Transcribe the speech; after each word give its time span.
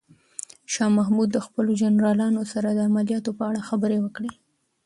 شاه 0.73 0.89
محمود 0.97 1.29
د 1.33 1.37
خپلو 1.45 1.71
جنرالانو 1.81 2.41
سره 2.53 2.69
د 2.71 2.79
عملیاتو 2.89 3.31
په 3.37 3.43
اړه 3.49 3.65
خبرې 3.69 3.97
وکړې. 4.01 4.31